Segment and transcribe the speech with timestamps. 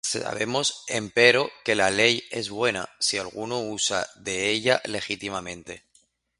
[0.03, 5.83] Sabemos empero que la ley es buena, si alguno usa de ella legítimamente;